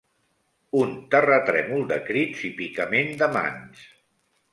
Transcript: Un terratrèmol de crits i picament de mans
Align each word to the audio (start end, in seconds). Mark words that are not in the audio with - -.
Un 0.77 0.93
terratrèmol 1.15 1.85
de 1.91 1.99
crits 2.07 2.41
i 2.47 2.51
picament 2.63 3.13
de 3.21 3.29
mans 3.37 3.85